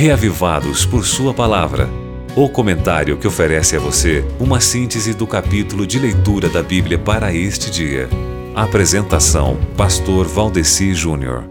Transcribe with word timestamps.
Reavivados 0.00 0.86
por 0.86 1.04
Sua 1.04 1.34
Palavra. 1.34 1.86
O 2.34 2.48
comentário 2.48 3.18
que 3.18 3.28
oferece 3.28 3.76
a 3.76 3.78
você 3.78 4.24
uma 4.40 4.58
síntese 4.58 5.12
do 5.12 5.26
capítulo 5.26 5.86
de 5.86 5.98
leitura 5.98 6.48
da 6.48 6.62
Bíblia 6.62 6.98
para 6.98 7.34
este 7.34 7.70
dia. 7.70 8.08
Apresentação: 8.54 9.58
Pastor 9.76 10.26
Valdeci 10.26 10.94
Júnior. 10.94 11.44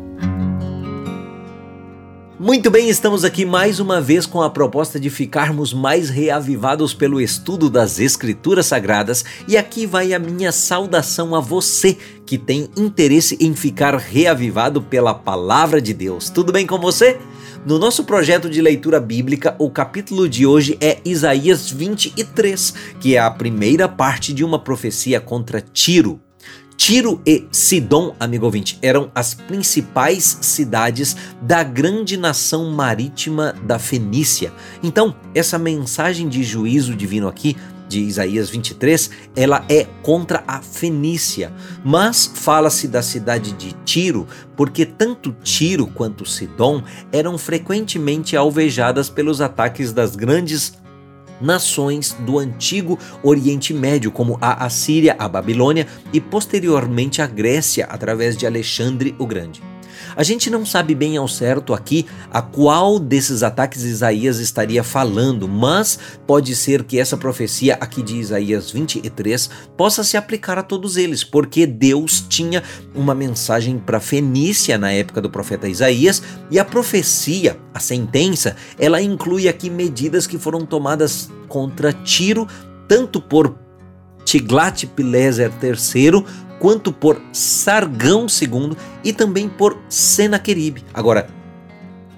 Muito 2.40 2.72
bem, 2.72 2.90
estamos 2.90 3.24
aqui 3.24 3.46
mais 3.46 3.80
uma 3.80 4.02
vez 4.02 4.26
com 4.26 4.42
a 4.42 4.50
proposta 4.50 5.00
de 5.00 5.12
ficarmos 5.12 5.72
mais 5.72 6.10
reavivados 6.10 6.92
pelo 6.92 7.22
estudo 7.22 7.70
das 7.70 8.00
Escrituras 8.00 8.66
Sagradas, 8.66 9.24
e 9.48 9.58
aqui 9.58 9.86
vai 9.86 10.12
a 10.12 10.18
minha 10.18 10.52
saudação 10.52 11.36
a 11.36 11.40
você 11.40 11.96
que 12.26 12.36
tem 12.36 12.68
interesse 12.76 13.38
em 13.40 13.54
ficar 13.54 13.96
reavivado 13.96 14.82
pela 14.82 15.14
palavra 15.14 15.80
de 15.80 15.94
Deus. 15.94 16.32
Tudo 16.32 16.52
bem 16.52 16.66
com 16.66 16.80
você? 16.80 17.20
No 17.66 17.78
nosso 17.78 18.06
projeto 18.06 18.50
de 18.50 18.62
leitura 18.62 19.02
bíblica, 19.02 19.54
o 19.60 19.70
capítulo 19.70 20.30
de 20.30 20.46
hoje 20.46 20.78
é 20.80 21.00
Isaías 21.04 21.70
23, 21.70 22.74
que 23.02 23.16
é 23.16 23.20
a 23.20 23.30
primeira 23.30 23.88
parte 23.88 24.32
de 24.34 24.46
uma 24.46 24.58
profecia 24.58 25.20
contra 25.20 25.60
Tiro. 25.60 26.22
Tiro 26.78 27.22
e 27.26 27.46
Sidom, 27.52 28.16
amigo 28.18 28.46
ouvinte, 28.46 28.80
eram 28.82 29.12
as 29.14 29.34
principais 29.34 30.38
cidades 30.42 31.18
da 31.42 31.62
grande 31.62 32.16
nação 32.16 32.72
marítima 32.72 33.54
da 33.66 33.78
Fenícia. 33.78 34.54
Então, 34.82 35.14
essa 35.36 35.60
mensagem 35.60 36.30
de 36.30 36.42
juízo 36.42 36.96
divino 36.96 37.28
aqui 37.28 37.58
de 37.90 38.00
Isaías 38.00 38.50
23, 38.50 39.10
ela 39.36 39.66
é 39.68 39.86
contra 40.04 40.44
a 40.48 40.62
Fenícia, 40.62 41.52
mas 41.84 42.32
fala-se 42.34 42.88
da 42.88 43.02
cidade 43.02 43.52
de 43.54 43.74
Tiro, 43.84 44.28
porque 44.56 44.86
tanto 44.86 45.36
Tiro 45.44 45.88
quanto 45.88 46.26
Sidom 46.26 46.84
eram 47.12 47.38
frequentemente 47.38 48.38
alvejadas 48.38 49.10
pelos 49.10 49.42
ataques 49.42 49.92
das 49.92 50.16
grandes 50.16 50.78
nações 51.42 52.16
do 52.20 52.38
antigo 52.38 53.00
Oriente 53.24 53.74
Médio, 53.74 54.12
como 54.12 54.38
a 54.40 54.66
Assíria, 54.66 55.16
a 55.18 55.28
Babilônia 55.28 55.88
e 56.14 56.22
posteriormente 56.22 57.22
a 57.22 57.28
Grécia, 57.28 57.86
através 57.86 58.38
de 58.38 58.46
Alexandre 58.46 59.16
o 59.18 59.26
Grande. 59.26 59.62
A 60.20 60.24
gente 60.24 60.50
não 60.50 60.66
sabe 60.66 60.94
bem 60.94 61.16
ao 61.16 61.30
certo 61.30 61.74
aqui 61.74 62.06
a 62.30 62.42
qual 62.42 63.00
desses 63.00 63.42
ataques 63.42 63.84
Isaías 63.84 64.40
estaria 64.40 64.84
falando, 64.84 65.48
mas 65.48 65.98
pode 66.28 66.58
ser 66.58 66.84
que 66.84 67.00
essa 67.00 67.16
profecia 67.16 67.76
aqui 67.76 68.04
de 68.04 68.18
Isaías 68.18 68.70
23 68.70 69.50
possa 69.78 70.04
se 70.04 70.18
aplicar 70.18 70.58
a 70.58 70.62
todos 70.62 70.98
eles, 70.98 71.24
porque 71.24 71.66
Deus 71.66 72.20
tinha 72.28 72.62
uma 72.94 73.16
mensagem 73.16 73.80
para 73.80 74.02
Fenícia 74.02 74.78
na 74.78 74.92
época 74.92 75.22
do 75.22 75.30
profeta 75.30 75.70
Isaías 75.70 76.22
e 76.52 76.60
a 76.60 76.66
profecia, 76.66 77.58
a 77.74 77.80
sentença, 77.80 78.58
ela 78.78 79.02
inclui 79.02 79.48
aqui 79.48 79.70
medidas 79.70 80.28
que 80.28 80.38
foram 80.38 80.66
tomadas 80.66 81.30
contra 81.48 81.94
Tiro, 81.94 82.46
tanto 82.90 83.22
por 83.22 83.58
Tiglat-Pileser 84.26 85.50
III 85.64 86.26
quanto 86.60 86.92
por 86.92 87.20
Sargão 87.32 88.28
II 88.30 88.76
e 89.04 89.14
também 89.14 89.48
por 89.50 89.78
Senaqueribe. 89.90 90.84
Agora, 90.94 91.30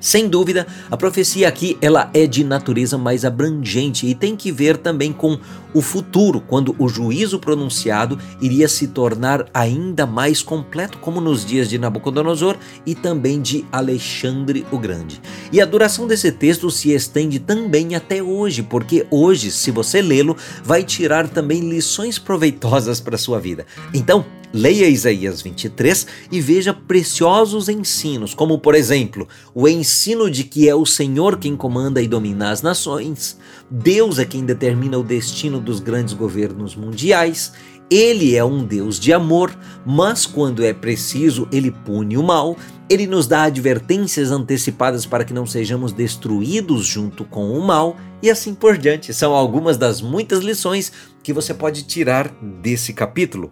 sem 0.02 0.28
dúvida, 0.28 0.66
a 0.90 0.98
profecia 0.98 1.48
aqui 1.48 1.78
ela 1.80 2.10
é 2.14 2.26
de 2.26 2.44
natureza 2.44 2.98
mais 2.98 3.24
abrangente 3.24 4.08
e 4.08 4.16
tem 4.16 4.36
que 4.36 4.52
ver 4.52 4.78
também 4.78 5.14
com 5.14 5.40
o 5.74 5.82
futuro, 5.82 6.42
quando 6.42 6.76
o 6.78 6.90
juízo 6.90 7.40
pronunciado 7.40 8.20
iria 8.42 8.68
se 8.68 8.88
tornar 8.88 9.46
ainda 9.54 10.06
mais 10.06 10.42
completo, 10.42 10.98
como 10.98 11.22
nos 11.22 11.46
dias 11.46 11.70
de 11.70 11.78
Nabucodonosor 11.78 12.58
e 12.86 12.94
também 12.94 13.40
de 13.42 13.64
Alexandre 13.72 14.66
o 14.72 14.78
Grande. 14.78 15.22
E 15.52 15.62
a 15.62 15.66
duração 15.66 16.08
desse 16.08 16.32
texto 16.32 16.70
se 16.70 16.92
estende 16.92 17.40
também 17.40 17.96
até 17.96 18.22
hoje, 18.22 18.64
porque 18.64 19.06
hoje, 19.10 19.52
se 19.52 19.72
você 19.72 20.02
lê-lo, 20.02 20.36
vai 20.64 20.84
tirar 20.84 21.30
também 21.30 21.70
lições 21.70 22.18
proveitosas 22.18 23.00
para 23.00 23.18
sua 23.18 23.40
vida. 23.40 23.66
Então, 23.94 24.26
Leia 24.54 24.88
Isaías 24.88 25.42
23 25.42 26.08
e 26.32 26.42
veja 26.42 26.74
preciosos 26.74 27.70
ensinos, 27.70 28.34
como 28.34 28.60
por 28.60 28.76
exemplo, 28.76 29.28
o 29.56 29.68
ensino 29.68 30.30
de 30.30 30.44
que 30.44 30.68
é 30.68 30.76
o 30.76 30.86
Senhor 30.86 31.38
quem 31.38 31.56
comanda 31.56 32.02
e 32.02 32.08
domina 32.08 32.52
as 32.52 32.62
nações, 32.62 33.38
Deus 33.70 34.20
é 34.20 34.26
quem 34.26 34.44
determina 34.44 34.98
o 34.98 35.04
destino 35.04 35.60
dos 35.60 35.80
grandes 35.80 36.14
governos 36.14 36.76
mundiais, 36.76 37.54
ele 37.90 38.36
é 38.36 38.44
um 38.44 38.64
Deus 38.64 39.00
de 39.00 39.12
amor, 39.12 39.54
mas 39.86 40.26
quando 40.26 40.64
é 40.64 40.74
preciso, 40.74 41.48
ele 41.52 41.72
pune 41.72 42.18
o 42.18 42.24
mal, 42.24 42.58
ele 42.90 43.06
nos 43.06 43.28
dá 43.28 43.44
advertências 43.44 44.32
antecipadas 44.32 45.06
para 45.06 45.26
que 45.26 45.34
não 45.34 45.46
sejamos 45.46 45.92
destruídos 45.92 46.86
junto 46.86 47.26
com 47.26 47.52
o 47.52 47.62
mal, 47.66 47.98
e 48.22 48.30
assim 48.30 48.54
por 48.54 48.78
diante. 48.78 49.14
São 49.14 49.34
algumas 49.34 49.78
das 49.78 50.02
muitas 50.02 50.40
lições 50.42 50.92
que 51.22 51.34
você 51.34 51.54
pode 51.54 51.84
tirar 51.84 52.30
desse 52.62 52.94
capítulo. 52.94 53.52